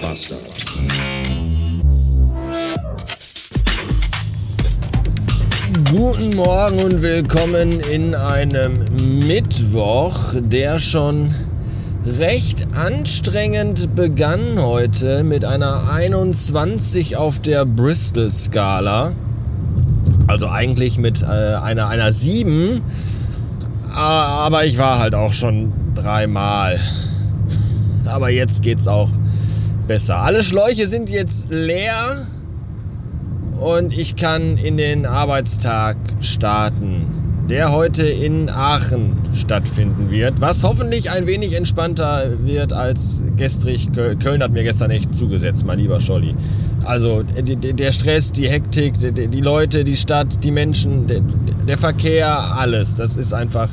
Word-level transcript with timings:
Bastard. 0.00 0.40
Guten 5.90 6.36
Morgen 6.36 6.78
und 6.78 7.02
willkommen 7.02 7.80
in 7.80 8.14
einem 8.14 8.84
Mittwoch, 9.26 10.34
der 10.40 10.78
schon 10.78 11.34
recht 12.18 12.66
anstrengend 12.74 13.94
begann 13.94 14.40
heute 14.58 15.22
mit 15.22 15.44
einer 15.44 15.92
21 15.92 17.16
auf 17.16 17.40
der 17.40 17.66
Bristol-Skala. 17.66 19.12
Also 20.26 20.48
eigentlich 20.48 20.96
mit 20.96 21.22
äh, 21.22 21.26
einer, 21.26 21.88
einer 21.88 22.12
7. 22.12 22.80
Aber 23.92 24.64
ich 24.64 24.78
war 24.78 24.98
halt 24.98 25.14
auch 25.14 25.34
schon 25.34 25.72
dreimal. 25.94 26.78
Aber 28.06 28.30
jetzt 28.30 28.62
geht's 28.62 28.88
auch 28.88 29.08
besser. 29.86 30.18
Alle 30.18 30.42
Schläuche 30.42 30.86
sind 30.86 31.10
jetzt 31.10 31.50
leer 31.50 32.26
und 33.60 33.92
ich 33.92 34.16
kann 34.16 34.56
in 34.56 34.76
den 34.76 35.06
Arbeitstag 35.06 35.96
starten, 36.20 37.46
der 37.50 37.72
heute 37.72 38.04
in 38.04 38.48
Aachen 38.48 39.18
stattfinden 39.34 40.10
wird, 40.10 40.40
was 40.40 40.62
hoffentlich 40.62 41.10
ein 41.10 41.26
wenig 41.26 41.54
entspannter 41.56 42.38
wird 42.44 42.72
als 42.72 43.22
gestrig. 43.36 43.90
Köln 43.92 44.42
hat 44.42 44.52
mir 44.52 44.62
gestern 44.62 44.90
echt 44.90 45.14
zugesetzt, 45.14 45.66
mein 45.66 45.78
lieber 45.78 46.00
Scholli. 46.00 46.34
Also 46.84 47.22
der 47.22 47.92
Stress, 47.92 48.32
die 48.32 48.48
Hektik, 48.48 48.94
die 48.98 49.40
Leute, 49.40 49.84
die 49.84 49.96
Stadt, 49.96 50.42
die 50.42 50.50
Menschen, 50.50 51.06
der 51.68 51.78
Verkehr, 51.78 52.56
alles. 52.56 52.96
Das 52.96 53.16
ist 53.16 53.34
einfach. 53.34 53.68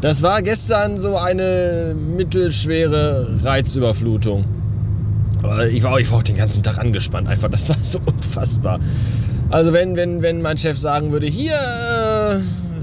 Das 0.00 0.22
war 0.22 0.40
gestern 0.40 0.98
so 0.98 1.18
eine 1.18 1.94
mittelschwere 1.94 3.38
Reizüberflutung. 3.42 4.46
Ich 5.70 5.82
war, 5.82 5.98
ich 5.98 6.10
war 6.10 6.18
auch 6.18 6.22
den 6.22 6.36
ganzen 6.36 6.62
Tag 6.62 6.78
angespannt, 6.78 7.28
einfach. 7.28 7.48
Das 7.50 7.68
war 7.68 7.76
so 7.82 7.98
unfassbar. 8.04 8.78
Also 9.50 9.72
wenn, 9.72 9.96
wenn, 9.96 10.22
wenn 10.22 10.42
mein 10.42 10.58
Chef 10.58 10.78
sagen 10.78 11.10
würde, 11.10 11.26
hier 11.26 11.52
äh, 11.52 12.38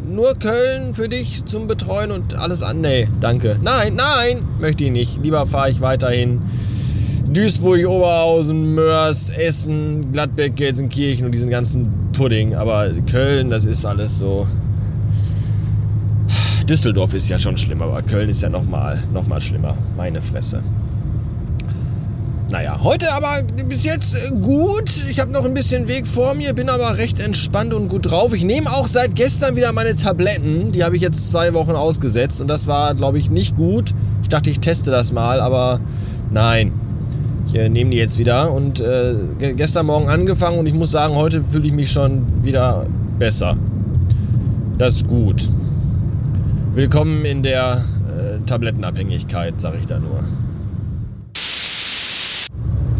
nur 0.07 0.33
Köln 0.35 0.93
für 0.93 1.07
dich 1.07 1.45
zum 1.45 1.67
Betreuen 1.67 2.11
und 2.11 2.35
alles 2.35 2.61
an. 2.61 2.81
Nee, 2.81 3.07
danke. 3.19 3.57
Nein, 3.61 3.95
nein, 3.95 4.45
möchte 4.59 4.83
ich 4.83 4.91
nicht. 4.91 5.23
Lieber 5.23 5.45
fahre 5.45 5.69
ich 5.69 5.79
weiterhin 5.79 6.41
Duisburg, 7.31 7.87
Oberhausen, 7.87 8.73
Mörs, 8.73 9.29
Essen, 9.29 10.11
Gladbeck, 10.11 10.55
Gelsenkirchen 10.55 11.25
und 11.25 11.31
diesen 11.31 11.49
ganzen 11.49 12.09
Pudding. 12.13 12.55
Aber 12.55 12.89
Köln, 13.09 13.49
das 13.49 13.65
ist 13.65 13.85
alles 13.85 14.17
so. 14.17 14.47
Düsseldorf 16.67 17.13
ist 17.13 17.29
ja 17.29 17.39
schon 17.39 17.55
schlimmer, 17.55 17.85
aber 17.85 18.01
Köln 18.01 18.27
ist 18.27 18.41
ja 18.41 18.49
nochmal 18.49 19.01
noch 19.13 19.25
mal 19.25 19.39
schlimmer. 19.39 19.77
Meine 19.95 20.21
Fresse. 20.21 20.61
Naja, 22.49 22.79
heute 22.81 23.11
aber 23.11 23.41
bis 23.67 23.83
jetzt 23.83 24.31
äh, 24.31 24.35
gut. 24.35 24.89
Ich 25.09 25.19
habe 25.19 25.33
noch 25.33 25.43
ein 25.43 25.53
bisschen 25.53 25.89
Weg 25.89 26.07
vor 26.07 26.33
mir, 26.33 26.53
bin 26.53 26.69
aber 26.69 26.97
recht 26.97 27.19
entspannt 27.19 27.73
und 27.73 27.89
gut 27.89 28.09
drauf. 28.09 28.33
Ich 28.33 28.45
nehme 28.45 28.69
auch 28.69 28.87
seit 28.87 29.15
gestern 29.15 29.57
wieder 29.57 29.73
meine 29.73 29.97
Tabletten. 29.97 30.71
Die 30.71 30.85
habe 30.85 30.95
ich 30.95 31.01
jetzt 31.01 31.29
zwei 31.29 31.53
Wochen 31.53 31.71
ausgesetzt 31.71 32.39
und 32.39 32.47
das 32.47 32.65
war, 32.65 32.95
glaube 32.95 33.19
ich, 33.19 33.29
nicht 33.29 33.57
gut. 33.57 33.93
Ich 34.21 34.29
dachte, 34.29 34.49
ich 34.49 34.61
teste 34.61 34.91
das 34.91 35.11
mal, 35.11 35.41
aber 35.41 35.81
nein. 36.31 36.71
Ich 37.47 37.55
äh, 37.55 37.67
nehme 37.67 37.91
die 37.91 37.97
jetzt 37.97 38.17
wieder 38.17 38.51
und 38.53 38.79
äh, 38.79 39.15
gestern 39.55 39.85
Morgen 39.87 40.07
angefangen 40.07 40.57
und 40.57 40.67
ich 40.67 40.73
muss 40.73 40.91
sagen, 40.91 41.15
heute 41.15 41.41
fühle 41.41 41.67
ich 41.67 41.73
mich 41.73 41.91
schon 41.91 42.43
wieder 42.45 42.87
besser. 43.19 43.57
Das 44.77 44.95
ist 44.95 45.07
gut. 45.07 45.49
Willkommen 46.75 47.25
in 47.25 47.43
der 47.43 47.83
äh, 48.07 48.39
Tablettenabhängigkeit, 48.45 49.59
sage 49.59 49.79
ich 49.81 49.85
da 49.85 49.99
nur. 49.99 50.23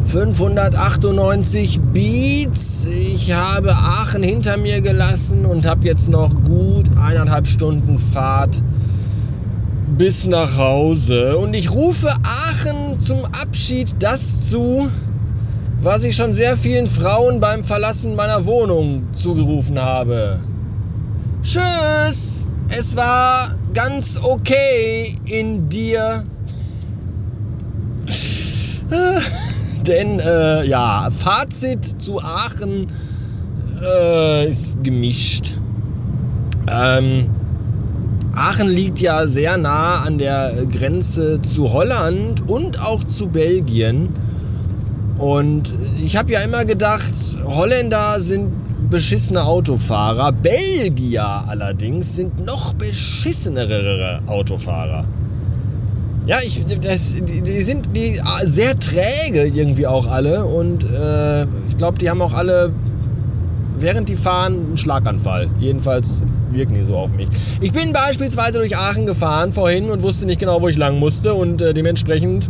598 0.07 1.81
Beats. 1.93 2.85
Ich 2.85 3.33
habe 3.33 3.73
Aachen 3.73 4.23
hinter 4.23 4.57
mir 4.57 4.81
gelassen 4.81 5.45
und 5.45 5.67
habe 5.67 5.85
jetzt 5.85 6.09
noch 6.09 6.33
gut 6.45 6.85
eineinhalb 6.97 7.45
Stunden 7.45 7.97
Fahrt 7.97 8.63
bis 9.97 10.25
nach 10.27 10.57
Hause. 10.57 11.37
Und 11.37 11.53
ich 11.55 11.71
rufe 11.71 12.09
Aachen 12.23 12.99
zum 12.99 13.25
Abschied 13.25 13.95
das 13.99 14.49
zu, 14.49 14.89
was 15.81 16.03
ich 16.03 16.15
schon 16.15 16.33
sehr 16.33 16.55
vielen 16.55 16.87
Frauen 16.87 17.39
beim 17.39 17.63
Verlassen 17.63 18.15
meiner 18.15 18.45
Wohnung 18.45 19.07
zugerufen 19.13 19.79
habe. 19.79 20.39
Tschüss! 21.41 22.47
Es 22.69 22.95
war 22.95 23.55
ganz 23.73 24.19
okay 24.21 25.17
in 25.25 25.69
dir. 25.69 26.23
Denn 29.87 30.19
äh, 30.19 30.65
ja, 30.65 31.07
Fazit 31.09 32.01
zu 32.01 32.21
Aachen 32.21 32.87
äh, 33.81 34.49
ist 34.49 34.83
gemischt. 34.83 35.53
Ähm, 36.69 37.29
Aachen 38.35 38.67
liegt 38.67 38.99
ja 38.99 39.25
sehr 39.25 39.57
nah 39.57 40.01
an 40.01 40.17
der 40.17 40.51
Grenze 40.71 41.41
zu 41.41 41.71
Holland 41.71 42.47
und 42.47 42.81
auch 42.81 43.03
zu 43.03 43.27
Belgien. 43.27 44.09
Und 45.17 45.73
ich 46.03 46.17
habe 46.17 46.33
ja 46.33 46.41
immer 46.41 46.65
gedacht, 46.65 47.13
Holländer 47.45 48.19
sind 48.19 48.51
beschissene 48.89 49.43
Autofahrer. 49.43 50.31
Belgier 50.31 51.43
allerdings 51.47 52.15
sind 52.15 52.45
noch 52.45 52.73
beschissenere 52.73 54.21
Autofahrer. 54.27 55.05
Ja, 56.27 56.39
ich, 56.45 56.61
das, 56.81 57.15
die, 57.23 57.41
die, 57.41 57.61
sind 57.61 57.95
die 57.95 58.19
sehr 58.43 58.77
träge 58.77 59.47
irgendwie 59.47 59.87
auch 59.87 60.07
alle 60.07 60.43
und 60.43 60.83
äh, 60.83 61.43
ich 61.69 61.77
glaube, 61.77 61.97
die 61.99 62.09
haben 62.09 62.21
auch 62.21 62.33
alle, 62.33 62.73
während 63.79 64.09
die 64.09 64.17
fahren, 64.17 64.53
einen 64.67 64.77
Schlaganfall. 64.77 65.49
Jedenfalls 65.57 66.23
wirken 66.51 66.73
die 66.73 66.83
so 66.83 66.97
auf 66.97 67.13
mich. 67.13 67.29
Ich 67.61 67.71
bin 67.71 67.93
beispielsweise 67.93 68.59
durch 68.59 68.75
Aachen 68.75 69.05
gefahren 69.05 69.53
vorhin 69.53 69.89
und 69.89 70.03
wusste 70.03 70.25
nicht 70.25 70.41
genau, 70.41 70.61
wo 70.61 70.67
ich 70.67 70.75
lang 70.75 70.99
musste 70.99 71.33
und 71.33 71.61
äh, 71.61 71.73
dementsprechend 71.73 72.49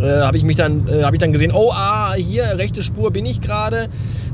äh, 0.00 0.20
habe 0.22 0.36
ich 0.36 0.42
mich 0.42 0.56
dann, 0.56 0.88
äh, 0.88 1.08
ich 1.12 1.18
dann 1.18 1.30
gesehen, 1.30 1.52
oh, 1.54 1.70
ah, 1.72 2.14
hier 2.16 2.58
rechte 2.58 2.82
Spur 2.82 3.12
bin 3.12 3.26
ich 3.26 3.40
gerade 3.40 3.86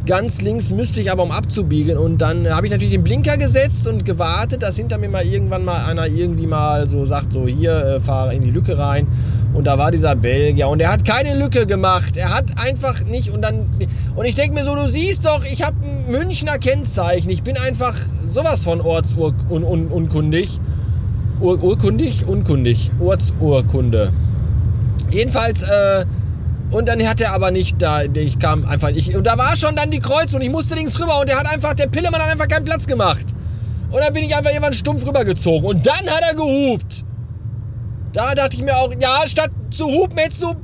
Ganz 0.08 0.40
links 0.40 0.72
müsste 0.72 1.00
ich 1.02 1.12
aber 1.12 1.22
um 1.22 1.30
abzubiegen 1.30 1.98
und 1.98 2.22
dann 2.22 2.48
habe 2.48 2.64
ich 2.64 2.72
natürlich 2.72 2.94
den 2.94 3.04
Blinker 3.04 3.36
gesetzt 3.36 3.86
und 3.86 4.06
gewartet, 4.06 4.62
dass 4.62 4.78
hinter 4.78 4.96
mir 4.96 5.10
mal 5.10 5.22
irgendwann 5.22 5.66
mal 5.66 5.84
einer 5.84 6.06
irgendwie 6.06 6.46
mal 6.46 6.88
so 6.88 7.04
sagt, 7.04 7.34
so 7.34 7.46
hier, 7.46 7.74
äh, 7.76 8.00
fahre 8.00 8.34
in 8.34 8.40
die 8.40 8.50
Lücke 8.50 8.78
rein. 8.78 9.06
Und 9.52 9.66
da 9.66 9.76
war 9.76 9.90
dieser 9.90 10.16
Belgier 10.16 10.68
und 10.68 10.80
er 10.80 10.92
hat 10.92 11.04
keine 11.04 11.38
Lücke 11.38 11.66
gemacht. 11.66 12.16
Er 12.16 12.34
hat 12.34 12.46
einfach 12.58 13.04
nicht 13.04 13.28
und 13.32 13.42
dann 13.42 13.68
und 14.16 14.24
ich 14.24 14.34
denke 14.34 14.54
mir 14.54 14.64
so, 14.64 14.74
du 14.74 14.88
siehst 14.88 15.26
doch, 15.26 15.44
ich 15.44 15.62
habe 15.62 15.76
ein 15.84 16.10
Münchner 16.10 16.56
Kennzeichen. 16.56 17.28
Ich 17.28 17.42
bin 17.42 17.58
einfach 17.58 17.94
sowas 18.26 18.64
von 18.64 18.80
ortsunkundig. 18.80 20.58
Ur, 21.38 21.62
urkundig? 21.62 22.26
Unkundig. 22.26 22.92
Ortsurkunde. 22.98 24.10
Jedenfalls 25.10 25.60
äh, 25.60 26.06
und 26.70 26.88
dann 26.88 27.06
hat 27.06 27.20
er 27.20 27.32
aber 27.32 27.50
nicht 27.50 27.80
da, 27.80 28.02
ich 28.02 28.38
kam 28.38 28.66
einfach 28.66 28.90
nicht. 28.90 29.16
Und 29.16 29.26
da 29.26 29.38
war 29.38 29.56
schon 29.56 29.74
dann 29.74 29.90
die 29.90 30.00
Kreuzung 30.00 30.40
und 30.40 30.46
ich 30.46 30.52
musste 30.52 30.74
links 30.74 31.00
rüber 31.00 31.20
und 31.20 31.28
der 31.28 31.38
hat 31.38 31.50
einfach, 31.52 31.74
der 31.74 31.86
Pillemann 31.86 32.20
hat 32.20 32.30
einfach 32.30 32.48
keinen 32.48 32.64
Platz 32.64 32.86
gemacht. 32.86 33.24
Und 33.90 34.00
dann 34.00 34.12
bin 34.12 34.24
ich 34.24 34.36
einfach 34.36 34.50
irgendwann 34.50 34.74
stumpf 34.74 35.06
rübergezogen. 35.06 35.66
Und 35.66 35.86
dann 35.86 36.06
hat 36.06 36.22
er 36.28 36.34
gehupt. 36.34 37.04
Da 38.12 38.34
dachte 38.34 38.56
ich 38.56 38.62
mir 38.62 38.76
auch, 38.76 38.92
ja, 39.00 39.22
statt 39.26 39.50
zu 39.70 39.86
hupen 39.86 40.18
hättest 40.18 40.42
du 40.42 40.54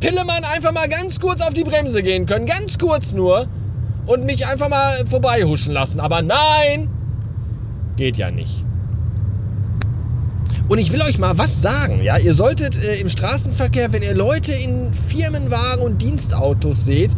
Pillemann 0.00 0.42
einfach 0.52 0.72
mal 0.72 0.88
ganz 0.88 1.20
kurz 1.20 1.40
auf 1.40 1.54
die 1.54 1.64
Bremse 1.64 2.02
gehen 2.02 2.26
können. 2.26 2.46
Ganz 2.46 2.78
kurz 2.78 3.12
nur. 3.12 3.46
Und 4.06 4.24
mich 4.24 4.46
einfach 4.46 4.68
mal 4.68 4.92
vorbeihuschen 5.08 5.72
lassen. 5.72 6.00
Aber 6.00 6.22
nein! 6.22 6.88
Geht 7.96 8.16
ja 8.16 8.30
nicht. 8.30 8.64
Und 10.68 10.78
ich 10.78 10.92
will 10.92 11.00
euch 11.02 11.18
mal 11.18 11.38
was 11.38 11.62
sagen, 11.62 12.02
ja. 12.02 12.18
Ihr 12.18 12.34
solltet 12.34 12.76
äh, 12.82 13.00
im 13.00 13.08
Straßenverkehr, 13.08 13.92
wenn 13.92 14.02
ihr 14.02 14.14
Leute 14.14 14.52
in 14.52 14.92
Firmenwagen 14.92 15.84
und 15.84 16.02
Dienstautos 16.02 16.84
seht, 16.84 17.12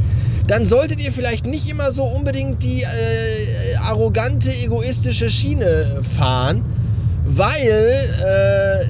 dann 0.46 0.66
solltet 0.66 1.02
ihr 1.04 1.12
vielleicht 1.12 1.46
nicht 1.46 1.70
immer 1.70 1.90
so 1.90 2.04
unbedingt 2.04 2.62
die 2.62 2.82
äh, 2.82 3.76
arrogante, 3.84 4.50
egoistische 4.50 5.30
Schiene 5.30 6.00
fahren, 6.16 6.62
weil 7.24 7.54
äh, 7.54 8.86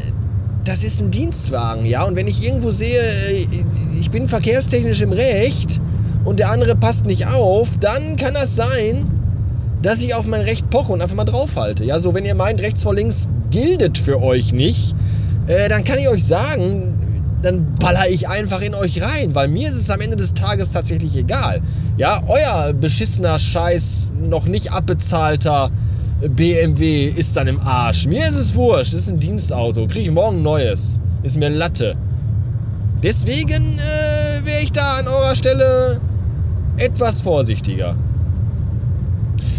das 0.64 0.84
ist 0.84 1.00
ein 1.02 1.10
Dienstwagen, 1.10 1.86
ja. 1.86 2.04
Und 2.04 2.16
wenn 2.16 2.26
ich 2.26 2.46
irgendwo 2.46 2.72
sehe, 2.72 3.00
äh, 3.00 3.46
ich 3.98 4.10
bin 4.10 4.28
verkehrstechnisch 4.28 5.00
im 5.02 5.12
Recht 5.12 5.80
und 6.24 6.40
der 6.40 6.50
andere 6.50 6.74
passt 6.74 7.06
nicht 7.06 7.26
auf, 7.28 7.78
dann 7.80 8.16
kann 8.16 8.34
das 8.34 8.56
sein, 8.56 9.17
dass 9.82 10.02
ich 10.02 10.14
auf 10.14 10.26
mein 10.26 10.40
Recht 10.40 10.70
poche 10.70 10.92
und 10.92 11.00
einfach 11.00 11.16
mal 11.16 11.24
draufhalte. 11.24 11.84
Ja, 11.84 12.00
so 12.00 12.14
wenn 12.14 12.24
ihr 12.24 12.34
meint, 12.34 12.60
rechts 12.60 12.82
vor 12.82 12.94
links 12.94 13.28
gildet 13.50 13.98
für 13.98 14.22
euch 14.22 14.52
nicht, 14.52 14.94
äh, 15.46 15.68
dann 15.68 15.84
kann 15.84 15.98
ich 15.98 16.08
euch 16.08 16.24
sagen, 16.24 16.94
dann 17.42 17.74
baller 17.76 18.08
ich 18.08 18.28
einfach 18.28 18.60
in 18.60 18.74
euch 18.74 19.00
rein, 19.00 19.34
weil 19.34 19.48
mir 19.48 19.68
ist 19.68 19.76
es 19.76 19.90
am 19.90 20.00
Ende 20.00 20.16
des 20.16 20.34
Tages 20.34 20.72
tatsächlich 20.72 21.16
egal. 21.16 21.62
Ja, 21.96 22.22
euer 22.26 22.72
beschissener 22.72 23.38
Scheiß, 23.38 24.12
noch 24.20 24.46
nicht 24.46 24.72
abbezahlter 24.72 25.70
BMW 26.20 27.06
ist 27.06 27.36
dann 27.36 27.46
im 27.46 27.60
Arsch. 27.60 28.06
Mir 28.06 28.26
ist 28.26 28.34
es 28.34 28.54
wurscht, 28.56 28.92
das 28.92 29.02
ist 29.02 29.10
ein 29.10 29.20
Dienstauto, 29.20 29.86
kriege 29.86 30.08
ich 30.08 30.10
morgen 30.10 30.38
ein 30.38 30.42
neues. 30.42 31.00
Ist 31.22 31.36
mir 31.36 31.48
Latte. 31.48 31.96
Deswegen, 33.02 33.78
äh, 33.78 34.44
wäre 34.44 34.62
ich 34.62 34.72
da 34.72 34.98
an 34.98 35.06
eurer 35.06 35.36
Stelle 35.36 36.00
etwas 36.76 37.20
vorsichtiger. 37.20 37.96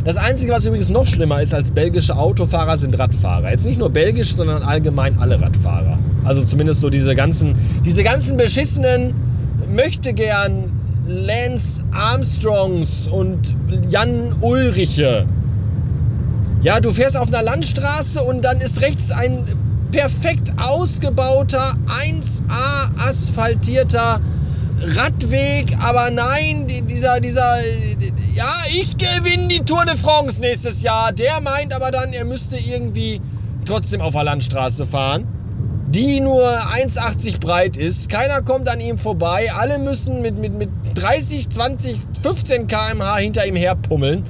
Das 0.09 0.17
Einzige, 0.17 0.51
was 0.53 0.65
übrigens 0.65 0.89
noch 0.89 1.05
schlimmer 1.05 1.39
ist 1.39 1.53
als 1.53 1.71
belgische 1.71 2.17
Autofahrer, 2.17 2.75
sind 2.77 2.97
Radfahrer. 2.97 3.51
Jetzt 3.51 3.63
nicht 3.63 3.77
nur 3.77 3.91
belgisch, 3.91 4.35
sondern 4.35 4.63
allgemein 4.63 5.19
alle 5.19 5.39
Radfahrer. 5.39 5.99
Also 6.25 6.43
zumindest 6.43 6.81
so 6.81 6.89
diese 6.89 7.13
ganzen, 7.13 7.53
diese 7.85 8.01
ganzen 8.01 8.35
beschissenen, 8.35 9.13
möchte 9.71 10.13
gern 10.13 10.71
Lance 11.05 11.83
Armstrongs 11.91 13.07
und 13.07 13.53
Jan 13.87 14.35
Ulriche. 14.41 15.27
Ja, 16.63 16.79
du 16.79 16.89
fährst 16.89 17.15
auf 17.15 17.27
einer 17.27 17.43
Landstraße 17.43 18.23
und 18.23 18.43
dann 18.43 18.57
ist 18.57 18.81
rechts 18.81 19.11
ein 19.11 19.45
perfekt 19.91 20.53
ausgebauter, 20.57 21.75
1A 21.85 23.07
asphaltierter 23.07 24.19
Radweg, 24.81 25.77
aber 25.79 26.09
nein, 26.09 26.65
dieser, 26.87 27.19
dieser, 27.19 27.57
ja, 28.35 28.53
ich 28.69 28.97
gewinne 28.97 29.47
die 29.47 29.59
Tour 29.59 29.85
de 29.85 29.95
France 29.95 30.39
nächstes 30.41 30.81
Jahr. 30.81 31.11
Der 31.11 31.41
meint 31.41 31.73
aber 31.73 31.91
dann, 31.91 32.13
er 32.13 32.25
müsste 32.25 32.57
irgendwie 32.57 33.21
trotzdem 33.65 34.01
auf 34.01 34.13
der 34.13 34.23
Landstraße 34.23 34.85
fahren, 34.85 35.27
die 35.87 36.19
nur 36.19 36.43
1,80 36.43 37.39
breit 37.39 37.77
ist. 37.77 38.09
Keiner 38.09 38.41
kommt 38.41 38.69
an 38.69 38.79
ihm 38.79 38.97
vorbei. 38.97 39.47
Alle 39.53 39.79
müssen 39.79 40.21
mit, 40.21 40.37
mit, 40.37 40.53
mit 40.53 40.69
30, 40.95 41.49
20, 41.49 41.97
15 42.21 42.67
km/h 42.67 43.17
hinter 43.17 43.45
ihm 43.45 43.55
herpummeln, 43.55 44.23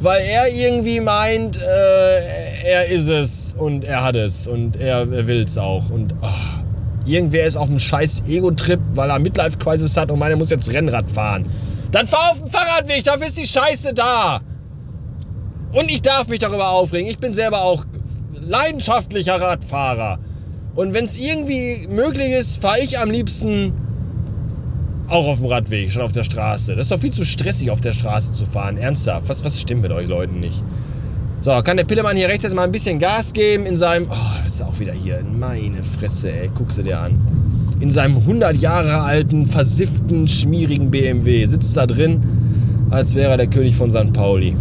weil 0.00 0.22
er 0.22 0.48
irgendwie 0.48 1.00
meint, 1.00 1.58
äh, 1.58 2.64
er 2.64 2.86
ist 2.86 3.08
es 3.08 3.54
und 3.58 3.84
er 3.84 4.04
hat 4.04 4.16
es 4.16 4.46
und 4.46 4.76
er, 4.76 5.10
er 5.10 5.26
will 5.26 5.42
es 5.42 5.58
auch. 5.58 5.90
Und 5.90 6.14
oh, 6.22 6.28
irgendwer 7.06 7.46
ist 7.46 7.56
auf 7.56 7.68
einem 7.68 7.78
scheiß 7.78 8.22
Ego-Trip, 8.28 8.80
weil 8.94 9.10
er 9.10 9.18
Midlife-Crisis 9.18 9.96
hat 9.96 10.10
und 10.10 10.18
meiner 10.18 10.36
muss 10.36 10.50
jetzt 10.50 10.72
Rennrad 10.72 11.10
fahren. 11.10 11.46
Dann 11.90 12.06
fahr 12.06 12.32
auf 12.32 12.40
den 12.40 12.50
Fahrradweg, 12.50 13.04
dafür 13.04 13.26
ist 13.26 13.38
die 13.38 13.46
Scheiße 13.46 13.94
da. 13.94 14.40
Und 15.72 15.90
ich 15.90 16.02
darf 16.02 16.28
mich 16.28 16.38
darüber 16.38 16.70
aufregen. 16.70 17.10
Ich 17.10 17.18
bin 17.18 17.32
selber 17.32 17.62
auch 17.62 17.84
leidenschaftlicher 18.32 19.40
Radfahrer. 19.40 20.18
Und 20.74 20.94
wenn 20.94 21.04
es 21.04 21.18
irgendwie 21.18 21.86
möglich 21.88 22.32
ist, 22.32 22.60
fahre 22.60 22.80
ich 22.80 22.98
am 22.98 23.10
liebsten 23.10 23.72
auch 25.08 25.26
auf 25.26 25.38
dem 25.38 25.46
Radweg, 25.46 25.90
schon 25.90 26.02
auf 26.02 26.12
der 26.12 26.24
Straße. 26.24 26.74
Das 26.74 26.84
ist 26.84 26.92
doch 26.92 27.00
viel 27.00 27.12
zu 27.12 27.24
stressig, 27.24 27.70
auf 27.70 27.80
der 27.80 27.92
Straße 27.92 28.32
zu 28.32 28.44
fahren. 28.44 28.76
Ernsthaft, 28.76 29.28
was, 29.28 29.42
was 29.42 29.58
stimmt 29.58 29.82
mit 29.82 29.90
euch 29.90 30.06
Leuten 30.06 30.38
nicht? 30.38 30.62
So, 31.40 31.50
kann 31.62 31.78
der 31.78 31.84
Pillemann 31.84 32.16
hier 32.16 32.28
rechts 32.28 32.44
jetzt 32.44 32.54
mal 32.54 32.64
ein 32.64 32.72
bisschen 32.72 32.98
Gas 32.98 33.32
geben 33.32 33.64
in 33.64 33.76
seinem... 33.76 34.08
Oh, 34.10 34.46
ist 34.46 34.60
auch 34.62 34.78
wieder 34.78 34.92
hier. 34.92 35.22
Meine 35.24 35.82
Fresse, 35.82 36.30
ey. 36.30 36.50
Guck 36.54 36.70
sie 36.70 36.82
dir 36.82 36.98
an 36.98 37.18
in 37.80 37.90
seinem 37.90 38.16
100 38.16 38.56
Jahre 38.56 39.00
alten, 39.00 39.46
versifften, 39.46 40.28
schmierigen 40.28 40.90
BMW. 40.90 41.44
Sitzt 41.46 41.76
da 41.76 41.86
drin, 41.86 42.20
als 42.90 43.14
wäre 43.14 43.32
er 43.32 43.36
der 43.36 43.46
König 43.46 43.76
von 43.76 43.90
St. 43.90 44.12
Pauli. 44.12 44.56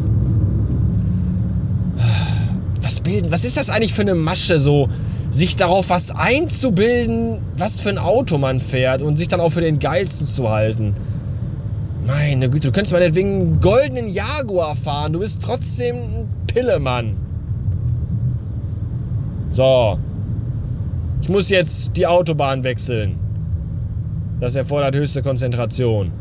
Was 2.81 2.99
bilden? 2.99 3.31
Was 3.31 3.43
ist 3.43 3.57
das 3.57 3.69
eigentlich 3.69 3.93
für 3.93 4.01
eine 4.01 4.15
Masche, 4.15 4.59
so 4.59 4.87
sich 5.31 5.55
darauf 5.55 5.89
was 5.89 6.11
einzubilden, 6.11 7.39
was 7.57 7.79
für 7.79 7.89
ein 7.89 7.97
Auto 7.97 8.37
man 8.37 8.61
fährt 8.61 9.01
und 9.01 9.17
sich 9.17 9.27
dann 9.27 9.41
auch 9.41 9.49
für 9.49 9.61
den 9.61 9.79
geilsten 9.79 10.25
zu 10.25 10.49
halten? 10.49 10.93
Meine 12.05 12.49
Güte, 12.49 12.67
du 12.67 12.71
könntest 12.71 12.93
meinetwegen 12.93 13.41
einen 13.41 13.59
goldenen 13.59 14.07
Jaguar 14.07 14.75
fahren. 14.75 15.13
Du 15.13 15.19
bist 15.19 15.41
trotzdem 15.41 15.95
ein 15.95 16.27
Pillemann. 16.47 17.17
So, 19.49 19.99
ich 21.21 21.29
muss 21.29 21.49
jetzt 21.49 21.97
die 21.97 22.07
Autobahn 22.07 22.63
wechseln. 22.63 23.19
Das 24.39 24.55
erfordert 24.55 24.95
höchste 24.95 25.21
Konzentration. 25.21 26.11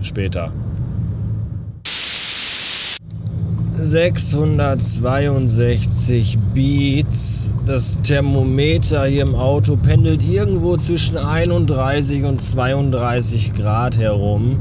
Später. 0.00 0.52
662 3.84 6.38
Beats. 6.54 7.54
Das 7.66 8.00
Thermometer 8.02 9.04
hier 9.06 9.22
im 9.22 9.34
Auto 9.34 9.76
pendelt 9.76 10.22
irgendwo 10.22 10.76
zwischen 10.76 11.18
31 11.18 12.24
und 12.24 12.40
32 12.40 13.54
Grad 13.54 13.98
herum. 13.98 14.60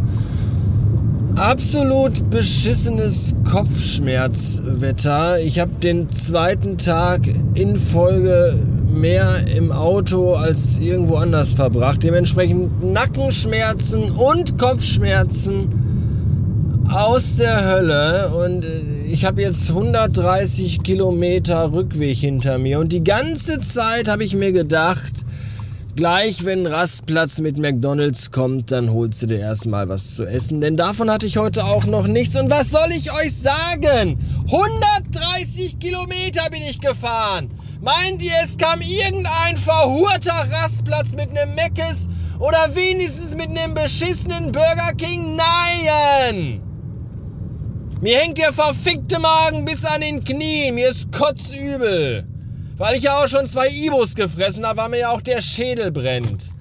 Absolut 1.36 2.30
beschissenes 2.30 3.36
Kopfschmerzwetter. 3.50 5.40
Ich 5.40 5.60
habe 5.60 5.72
den 5.82 6.08
zweiten 6.10 6.78
Tag 6.78 7.22
in 7.56 7.76
Folge 7.76 8.56
mehr 8.94 9.46
im 9.56 9.72
Auto 9.72 10.34
als 10.34 10.80
irgendwo 10.80 11.16
anders 11.16 11.54
verbracht. 11.54 12.04
Dementsprechend 12.04 12.84
Nackenschmerzen 12.84 14.12
und 14.12 14.58
Kopfschmerzen 14.58 15.68
aus 16.92 17.38
der 17.38 17.66
Hölle. 17.66 18.30
Und 18.30 18.64
äh, 18.64 19.04
ich 19.08 19.26
habe 19.26 19.42
jetzt 19.42 19.70
130 19.70 20.84
Kilometer 20.84 21.72
Rückweg 21.72 22.18
hinter 22.18 22.58
mir. 22.58 22.80
Und 22.80 22.92
die 22.92 23.04
ganze 23.04 23.60
Zeit 23.60 24.08
habe 24.08 24.24
ich 24.24 24.36
mir 24.36 24.52
gedacht, 24.52 25.26
gleich 25.96 26.46
wenn 26.46 26.66
Rastplatz 26.66 27.40
mit 27.40 27.58
McDonald's 27.58 28.32
kommt, 28.32 28.72
dann 28.72 28.92
holst 28.92 29.22
du 29.24 29.28
dir 29.28 29.40
erstmal 29.40 29.90
was 29.90 30.16
zu 30.16 30.26
essen. 30.26 30.62
Denn 30.62 30.78
davon 30.78 31.10
hatte 31.10 31.26
ich 31.26 31.38
heute 31.38 31.66
auch 31.66 31.86
noch 31.86 32.08
nichts. 32.08 32.36
Und 32.40 32.50
was 32.50 32.72
soll 32.72 32.92
ich 32.92 33.12
euch 33.12 33.34
sagen? 33.34 34.18
130 34.46 35.80
Kilometer 35.80 36.50
bin 36.52 36.62
ich 36.62 36.80
gefahren. 36.80 37.50
Meint 37.84 38.24
ihr, 38.24 38.32
es 38.42 38.58
kam 38.58 38.80
irgendein 38.80 39.58
verhurter 39.58 40.48
Rastplatz 40.50 41.18
mit 41.18 41.38
einem 41.38 41.54
Meckes 41.54 42.08
oder 42.40 42.74
wenigstens 42.74 43.36
mit 43.36 43.50
einem 43.50 43.74
beschissenen 43.74 44.54
Burger 44.54 44.94
King? 44.98 45.36
Nein! 45.36 46.62
Mir 48.00 48.20
hängt 48.20 48.38
der 48.38 48.54
verfickte 48.54 49.20
Magen 49.20 49.66
bis 49.66 49.84
an 49.84 50.00
den 50.00 50.24
Knien. 50.24 50.76
Mir 50.76 50.92
ist 50.92 51.12
kotzübel. 51.12 52.26
Weil 52.78 52.96
ich 52.96 53.04
ja 53.04 53.22
auch 53.22 53.28
schon 53.28 53.48
zwei 53.48 53.68
Ibos 53.68 54.16
gefressen 54.16 54.66
habe, 54.66 54.78
weil 54.78 54.90
mir 54.90 55.00
ja 55.00 55.10
auch 55.10 55.22
der 55.22 55.42
Schädel 55.42 55.92
brennt. 55.92 56.54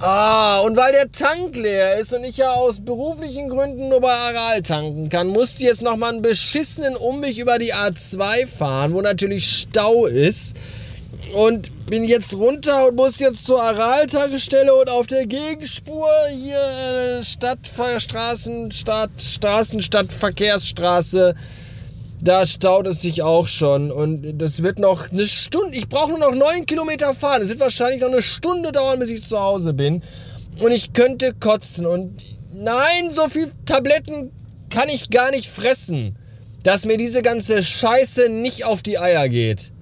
Ah, 0.00 0.60
und 0.60 0.76
weil 0.76 0.92
der 0.92 1.10
Tank 1.10 1.56
leer 1.56 1.98
ist 1.98 2.12
und 2.12 2.22
ich 2.22 2.36
ja 2.36 2.52
aus 2.52 2.84
beruflichen 2.84 3.48
Gründen 3.48 3.88
nur 3.88 4.02
bei 4.02 4.12
Aral 4.12 4.60
tanken 4.60 5.08
kann, 5.08 5.28
musste 5.28 5.62
ich 5.62 5.68
jetzt 5.68 5.82
nochmal 5.82 6.12
einen 6.12 6.22
beschissenen 6.22 6.96
Umweg 6.96 7.38
über 7.38 7.58
die 7.58 7.74
A2 7.74 8.46
fahren, 8.46 8.92
wo 8.92 9.00
natürlich 9.00 9.46
Stau 9.48 10.04
ist. 10.04 10.56
Und 11.34 11.86
bin 11.86 12.04
jetzt 12.04 12.34
runter 12.34 12.88
und 12.88 12.96
muss 12.96 13.18
jetzt 13.18 13.44
zur 13.44 13.62
Aral-Tankstelle 13.62 14.74
und 14.74 14.90
auf 14.90 15.06
der 15.06 15.26
Gegenspur 15.26 16.08
hier 16.30 16.60
äh, 17.18 17.24
Stadtstraßen, 17.24 18.72
Stadt, 18.72 19.10
Straßen, 19.18 19.82
Stadtverkehrsstraße 19.82 21.34
da 22.20 22.46
staut 22.46 22.86
es 22.86 23.02
sich 23.02 23.22
auch 23.22 23.46
schon. 23.46 23.90
Und 23.90 24.38
das 24.38 24.62
wird 24.62 24.78
noch 24.78 25.10
eine 25.10 25.26
Stunde. 25.26 25.76
Ich 25.76 25.88
brauche 25.88 26.10
nur 26.10 26.18
noch 26.18 26.34
neun 26.34 26.66
Kilometer 26.66 27.14
fahren. 27.14 27.42
Es 27.42 27.48
wird 27.48 27.60
wahrscheinlich 27.60 28.00
noch 28.00 28.10
eine 28.10 28.22
Stunde 28.22 28.72
dauern, 28.72 28.98
bis 28.98 29.10
ich 29.10 29.22
zu 29.22 29.38
Hause 29.38 29.72
bin. 29.72 30.02
Und 30.60 30.72
ich 30.72 30.92
könnte 30.92 31.32
kotzen. 31.38 31.86
Und 31.86 32.24
nein, 32.52 33.10
so 33.10 33.28
viel 33.28 33.50
Tabletten 33.64 34.30
kann 34.70 34.88
ich 34.88 35.10
gar 35.10 35.30
nicht 35.30 35.48
fressen. 35.48 36.16
Dass 36.62 36.86
mir 36.86 36.96
diese 36.96 37.22
ganze 37.22 37.62
Scheiße 37.62 38.28
nicht 38.28 38.64
auf 38.64 38.82
die 38.82 38.98
Eier 38.98 39.28
geht. 39.28 39.72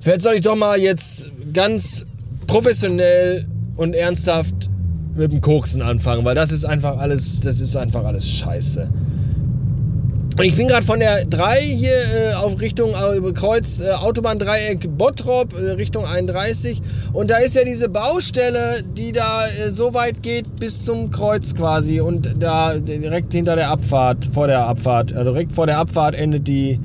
Vielleicht 0.00 0.22
soll 0.22 0.34
ich 0.34 0.42
doch 0.42 0.54
mal 0.54 0.78
jetzt 0.78 1.32
ganz 1.52 2.04
professionell 2.46 3.46
und 3.76 3.94
ernsthaft 3.94 4.68
mit 5.16 5.32
dem 5.32 5.40
Koksen 5.40 5.82
anfangen, 5.82 6.24
weil 6.24 6.34
das 6.34 6.52
ist 6.52 6.64
einfach 6.64 6.98
alles, 6.98 7.40
das 7.40 7.60
ist 7.60 7.76
einfach 7.76 8.04
alles 8.04 8.28
Scheiße. 8.28 8.88
Ich 10.42 10.56
bin 10.56 10.66
gerade 10.66 10.84
von 10.84 10.98
der 10.98 11.24
3 11.26 11.60
hier 11.60 11.90
äh, 11.92 12.34
auf 12.34 12.60
Richtung 12.60 12.90
äh, 12.90 13.32
Kreuz 13.32 13.80
äh, 13.80 13.92
Autobahndreieck 13.92 14.88
Bottrop 14.98 15.54
äh, 15.54 15.70
Richtung 15.72 16.04
31 16.04 16.82
und 17.12 17.30
da 17.30 17.36
ist 17.36 17.54
ja 17.54 17.64
diese 17.64 17.88
Baustelle, 17.88 18.82
die 18.82 19.12
da 19.12 19.46
äh, 19.46 19.70
so 19.70 19.94
weit 19.94 20.24
geht 20.24 20.56
bis 20.56 20.84
zum 20.84 21.12
Kreuz 21.12 21.54
quasi 21.54 22.00
und 22.00 22.34
da 22.42 22.76
direkt 22.76 23.32
hinter 23.32 23.54
der 23.54 23.70
Abfahrt, 23.70 24.28
vor 24.32 24.48
der 24.48 24.66
Abfahrt, 24.66 25.14
also 25.14 25.30
direkt 25.30 25.52
vor 25.52 25.66
der 25.66 25.78
Abfahrt 25.78 26.16
endet 26.16 26.48
die 26.48 26.80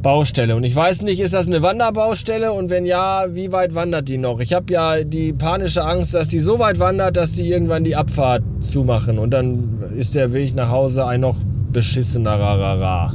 Baustelle. 0.00 0.56
Und 0.56 0.64
ich 0.64 0.74
weiß 0.74 1.02
nicht, 1.02 1.20
ist 1.20 1.34
das 1.34 1.46
eine 1.46 1.60
Wanderbaustelle 1.60 2.50
und 2.50 2.70
wenn 2.70 2.86
ja, 2.86 3.26
wie 3.34 3.52
weit 3.52 3.74
wandert 3.74 4.08
die 4.08 4.16
noch? 4.16 4.40
Ich 4.40 4.54
habe 4.54 4.72
ja 4.72 5.04
die 5.04 5.34
panische 5.34 5.84
Angst, 5.84 6.14
dass 6.14 6.28
die 6.28 6.40
so 6.40 6.58
weit 6.58 6.78
wandert, 6.78 7.18
dass 7.18 7.34
die 7.34 7.50
irgendwann 7.50 7.84
die 7.84 7.94
Abfahrt 7.94 8.42
zumachen 8.60 9.18
und 9.18 9.30
dann 9.30 9.92
ist 9.94 10.14
der 10.14 10.32
Weg 10.32 10.54
nach 10.54 10.70
Hause 10.70 11.04
ein 11.04 11.20
noch 11.20 11.36
beschissener 11.72 12.38
Rarara. 12.38 13.14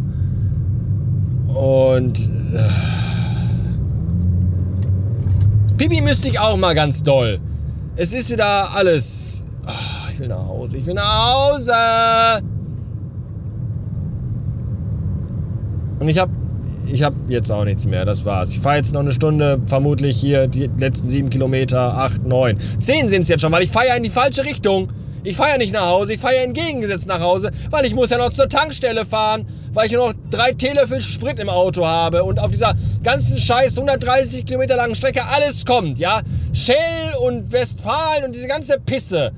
Und. 1.55 2.29
Äh, 2.53 3.01
Pipi 5.77 6.01
müsste 6.01 6.27
ich 6.29 6.39
auch 6.39 6.58
mal 6.58 6.75
ganz 6.75 7.01
doll. 7.01 7.39
Es 7.96 8.13
ist 8.13 8.29
wieder 8.29 8.74
alles. 8.74 9.43
Ach, 9.65 10.12
ich 10.12 10.20
will 10.20 10.27
nach 10.27 10.48
Hause. 10.48 10.77
Ich 10.77 10.86
will 10.86 10.93
nach 10.93 11.34
Hause. 11.34 11.74
Und 16.00 16.08
ich 16.08 16.20
habe 16.20 16.31
ich 16.93 17.03
habe 17.03 17.15
jetzt 17.29 17.51
auch 17.51 17.63
nichts 17.63 17.88
mehr. 17.88 18.05
Das 18.05 18.25
war's. 18.25 18.51
Ich 18.53 18.60
fahre 18.60 18.75
jetzt 18.75 18.93
noch 18.93 19.00
eine 19.00 19.12
Stunde, 19.12 19.62
vermutlich 19.67 20.17
hier 20.17 20.48
die 20.48 20.70
letzten 20.77 21.10
sieben 21.10 21.29
Kilometer, 21.29 21.79
acht, 21.98 22.25
neun. 22.25 22.58
Zehn 22.79 23.08
sind 23.08 23.22
es 23.24 23.27
jetzt 23.29 23.41
schon, 23.41 23.51
weil 23.51 23.63
ich 23.63 23.72
fahre 23.72 23.88
ja 23.88 23.96
in 23.96 24.03
die 24.03 24.10
falsche 24.10 24.43
Richtung. 24.43 24.89
Ich 25.24 25.38
fahre 25.38 25.51
ja 25.51 25.58
nicht 25.58 25.72
nach 25.72 25.88
Hause, 25.88 26.13
ich 26.13 26.20
fahre 26.20 26.36
ja 26.36 26.42
entgegengesetzt 26.42 27.08
nach 27.08 27.20
Hause, 27.20 27.51
weil 27.70 27.86
ich 27.86 27.94
muss 27.94 28.10
ja 28.10 28.18
noch 28.18 28.32
zur 28.32 28.50
Tankstelle 28.50 29.06
fahren, 29.06 29.46
weil 29.74 29.86
ich 29.86 29.94
nur 29.94 30.08
noch 30.08 30.20
drei 30.32 30.51
Teelöffel 30.51 31.00
Sprit 31.00 31.40
im 31.40 31.50
Auto 31.50 31.86
habe 31.86 32.24
und 32.24 32.40
auf 32.40 32.50
dieser 32.51 32.74
ganzen 33.04 33.38
scheiß 33.38 33.78
130 33.78 34.46
Kilometer 34.46 34.75
langen 34.75 34.96
Strecke 34.96 35.24
alles 35.25 35.66
kommt, 35.66 36.00
ja. 36.00 36.22
Shell 36.54 36.75
und 37.22 37.51
Westfalen 37.51 38.25
und 38.25 38.34
diese 38.34 38.48
ganze 38.48 38.80
Pisse. 38.80 39.32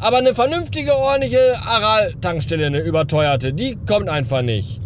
Aber 0.00 0.18
eine 0.18 0.34
vernünftige, 0.34 0.94
ordentliche 0.96 1.38
Aral-Tankstelle, 1.66 2.66
eine 2.66 2.80
überteuerte, 2.80 3.52
die 3.52 3.76
kommt 3.86 4.08
einfach 4.08 4.42
nicht. 4.42 4.80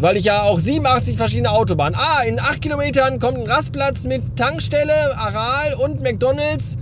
Weil 0.00 0.16
ich 0.16 0.24
ja 0.24 0.42
auch 0.42 0.58
87 0.58 1.16
verschiedene 1.16 1.50
Autobahnen. 1.50 1.98
Ah, 1.98 2.22
in 2.22 2.40
8 2.40 2.62
Kilometern 2.62 3.18
kommt 3.18 3.38
ein 3.38 3.46
Rastplatz 3.46 4.04
mit 4.04 4.36
Tankstelle, 4.36 5.16
Aral 5.16 5.74
und 5.84 6.00
McDonalds 6.02 6.76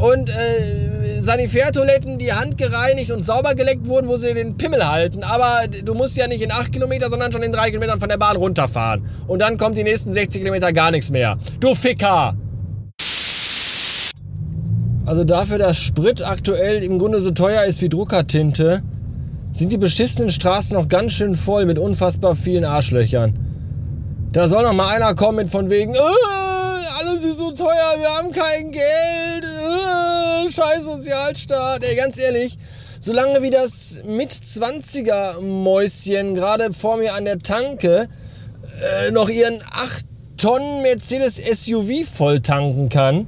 und 0.00 0.30
äh, 0.30 0.89
Sanitärtoiletten, 1.22 2.18
die 2.18 2.32
handgereinigt 2.32 3.10
und 3.10 3.24
sauber 3.24 3.54
geleckt 3.54 3.86
wurden, 3.86 4.08
wo 4.08 4.16
sie 4.16 4.34
den 4.34 4.56
Pimmel 4.56 4.86
halten. 4.86 5.22
Aber 5.22 5.66
du 5.68 5.94
musst 5.94 6.16
ja 6.16 6.26
nicht 6.26 6.42
in 6.42 6.52
8 6.52 6.72
Kilometer, 6.72 7.08
sondern 7.10 7.32
schon 7.32 7.42
in 7.42 7.52
3 7.52 7.70
Kilometern 7.70 8.00
von 8.00 8.08
der 8.08 8.18
Bahn 8.18 8.36
runterfahren. 8.36 9.06
Und 9.26 9.40
dann 9.40 9.58
kommt 9.58 9.76
die 9.76 9.84
nächsten 9.84 10.12
60 10.12 10.42
Kilometer 10.42 10.72
gar 10.72 10.90
nichts 10.90 11.10
mehr. 11.10 11.36
Du 11.60 11.74
Ficker! 11.74 12.34
Also 15.06 15.24
dafür, 15.24 15.58
dass 15.58 15.76
Sprit 15.76 16.24
aktuell 16.24 16.84
im 16.84 16.98
Grunde 16.98 17.20
so 17.20 17.32
teuer 17.32 17.64
ist 17.64 17.82
wie 17.82 17.88
Druckertinte, 17.88 18.82
sind 19.52 19.72
die 19.72 19.78
beschissenen 19.78 20.30
Straßen 20.30 20.76
noch 20.76 20.88
ganz 20.88 21.12
schön 21.12 21.34
voll 21.34 21.66
mit 21.66 21.78
unfassbar 21.78 22.36
vielen 22.36 22.64
Arschlöchern. 22.64 23.36
Da 24.32 24.46
soll 24.46 24.62
noch 24.62 24.72
mal 24.72 24.94
einer 24.94 25.14
kommen 25.14 25.38
mit 25.38 25.48
von 25.48 25.70
wegen, 25.70 25.94
äh, 25.94 25.98
alles 27.00 27.24
ist 27.24 27.38
so 27.38 27.50
teuer, 27.50 27.94
wir 27.98 28.08
haben 28.16 28.30
kein 28.30 28.70
Geld, 28.70 29.49
scheiß 30.50 30.84
Sozialstaat. 30.84 31.84
Ey, 31.84 31.96
ganz 31.96 32.18
ehrlich, 32.18 32.56
solange 33.00 33.42
wie 33.42 33.50
das 33.50 34.02
mit 34.04 34.32
20er 34.32 35.40
Mäuschen 35.40 36.34
gerade 36.34 36.72
vor 36.72 36.96
mir 36.96 37.14
an 37.14 37.24
der 37.24 37.38
Tanke 37.38 38.08
äh, 39.06 39.10
noch 39.10 39.28
ihren 39.28 39.62
8 39.70 40.04
Tonnen 40.36 40.82
Mercedes 40.82 41.36
SUV 41.36 42.08
voll 42.08 42.40
tanken 42.40 42.88
kann, 42.88 43.26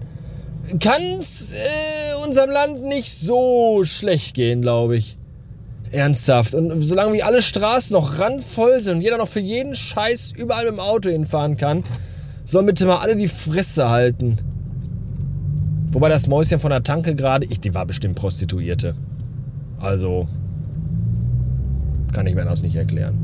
kann 0.81 1.03
es 1.21 1.53
äh, 1.53 2.25
unserem 2.25 2.51
Land 2.51 2.83
nicht 2.83 3.13
so 3.13 3.85
schlecht 3.85 4.35
gehen, 4.35 4.63
glaube 4.63 4.97
ich. 4.97 5.19
Ernsthaft. 5.91 6.55
Und 6.55 6.81
solange 6.81 7.13
wie 7.13 7.23
alle 7.23 7.43
Straßen 7.43 7.93
noch 7.93 8.19
randvoll 8.19 8.83
sind 8.83 8.97
und 8.97 9.03
jeder 9.03 9.19
noch 9.19 9.29
für 9.29 9.41
jeden 9.41 9.75
Scheiß 9.75 10.33
überall 10.37 10.65
mit 10.65 10.75
dem 10.75 10.81
Auto 10.81 11.11
hinfahren 11.11 11.59
kann, 11.59 11.85
sollen 12.45 12.67
bitte 12.67 12.87
mal 12.87 12.97
alle 12.97 13.15
die 13.15 13.29
Fresse 13.29 13.91
halten. 13.91 14.39
Wobei 15.93 16.09
das 16.09 16.27
Mäuschen 16.27 16.59
von 16.59 16.71
der 16.71 16.83
Tanke 16.83 17.15
gerade, 17.15 17.47
ich, 17.47 17.61
die 17.61 17.75
war 17.75 17.87
bestimmt 17.87 18.17
Prostituierte. 18.17 18.95
Also, 19.79 20.27
kann 22.13 22.27
ich 22.27 22.35
mir 22.35 22.45
das 22.45 22.63
nicht 22.63 22.77
erklären. 22.77 23.19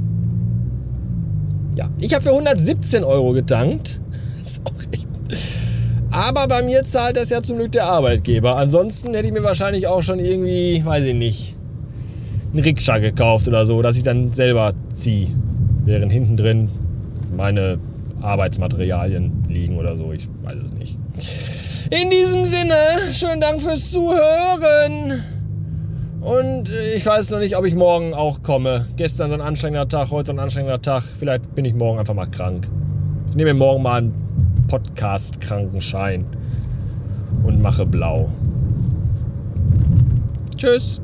Ja, 1.76 1.88
ich 2.00 2.12
habe 2.14 2.24
für 2.24 2.30
117 2.30 3.04
Euro 3.04 3.32
getankt. 3.32 4.00
ist 4.42 4.62
auch 4.66 4.72
echt. 4.92 5.08
Aber 6.10 6.46
bei 6.48 6.62
mir 6.62 6.84
zahlt 6.84 7.16
das 7.16 7.30
ja 7.30 7.42
zum 7.42 7.58
Glück 7.58 7.72
der 7.72 7.84
Arbeitgeber. 7.84 8.56
Ansonsten 8.56 9.14
hätte 9.14 9.26
ich 9.26 9.32
mir 9.32 9.42
wahrscheinlich 9.42 9.86
auch 9.86 10.02
schon 10.02 10.18
irgendwie, 10.18 10.82
weiß 10.84 11.04
ich 11.04 11.14
nicht, 11.14 11.56
einen 12.52 12.62
Rikscha 12.62 12.98
gekauft 12.98 13.46
oder 13.46 13.66
so, 13.66 13.82
dass 13.82 13.96
ich 13.96 14.02
dann 14.02 14.32
selber 14.32 14.72
ziehe. 14.92 15.28
Während 15.84 16.12
hinten 16.12 16.36
drin 16.36 16.68
meine 17.36 17.78
Arbeitsmaterialien 18.20 19.44
liegen 19.48 19.76
oder 19.76 19.96
so. 19.96 20.12
Ich 20.12 20.28
weiß 20.42 20.56
es 20.66 20.74
nicht. 20.74 20.98
In 21.90 22.10
diesem 22.10 22.44
Sinne, 22.44 22.74
schönen 23.12 23.40
Dank 23.40 23.62
fürs 23.62 23.90
Zuhören. 23.90 25.22
Und 26.20 26.68
ich 26.94 27.06
weiß 27.06 27.30
noch 27.30 27.38
nicht, 27.38 27.56
ob 27.56 27.64
ich 27.64 27.74
morgen 27.74 28.12
auch 28.12 28.42
komme. 28.42 28.86
Gestern 28.96 29.30
so 29.30 29.34
ein 29.34 29.40
anstrengender 29.40 29.88
Tag, 29.88 30.10
heute 30.10 30.26
so 30.26 30.32
ein 30.34 30.38
anstrengender 30.38 30.82
Tag. 30.82 31.02
Vielleicht 31.02 31.54
bin 31.54 31.64
ich 31.64 31.72
morgen 31.74 31.98
einfach 31.98 32.12
mal 32.12 32.26
krank. 32.26 32.68
Ich 33.30 33.36
nehme 33.36 33.54
mir 33.54 33.58
morgen 33.58 33.82
mal 33.82 33.98
einen 33.98 34.12
Podcast-Krankenschein 34.68 36.26
und 37.44 37.62
mache 37.62 37.86
blau. 37.86 38.30
Tschüss. 40.58 41.00